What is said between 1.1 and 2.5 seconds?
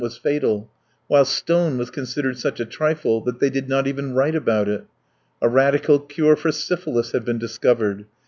stone was considered